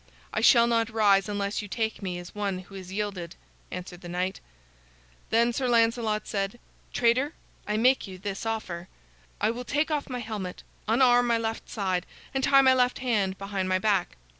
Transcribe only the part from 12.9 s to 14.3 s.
hand behind my back.